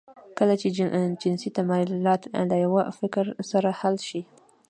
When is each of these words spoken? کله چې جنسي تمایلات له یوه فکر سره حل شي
کله 0.37 0.53
چې 0.61 0.67
جنسي 1.23 1.49
تمایلات 1.57 2.21
له 2.49 2.55
یوه 2.65 2.83
فکر 2.99 3.25
سره 3.51 3.69
حل 3.79 3.95
شي 4.09 4.21